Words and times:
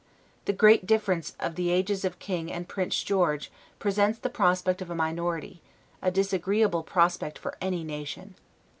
The 0.45 0.53
great 0.53 0.87
difference 0.87 1.35
of 1.39 1.53
the 1.53 1.69
ages 1.69 2.03
of 2.03 2.13
the 2.13 2.17
King 2.17 2.51
and 2.51 2.67
Prince 2.67 3.03
George 3.03 3.51
presents 3.77 4.17
the 4.17 4.31
prospect 4.31 4.81
of 4.81 4.89
a 4.89 4.95
minority; 4.95 5.61
a 6.01 6.09
disagreeable 6.09 6.81
prospect 6.81 7.37
for 7.37 7.55
any 7.61 7.83
nation! 7.83 8.33